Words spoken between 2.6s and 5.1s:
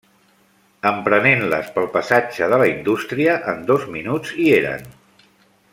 la Indústria, en dos minuts hi eren.